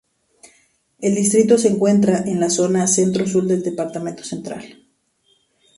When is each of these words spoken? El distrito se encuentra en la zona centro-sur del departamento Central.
El 0.99 1.13
distrito 1.13 1.59
se 1.59 1.67
encuentra 1.67 2.21
en 2.25 2.39
la 2.39 2.49
zona 2.49 2.87
centro-sur 2.87 3.45
del 3.45 3.61
departamento 3.61 4.23
Central. 4.23 4.87